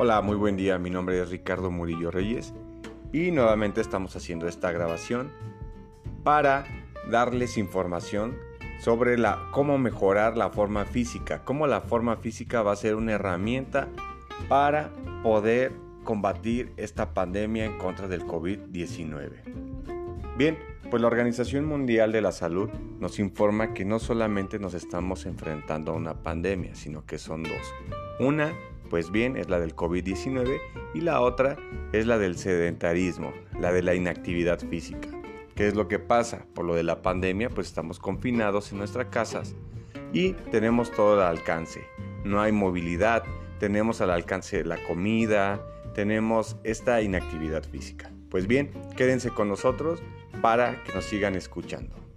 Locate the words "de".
22.12-22.20, 33.72-33.82, 36.74-36.82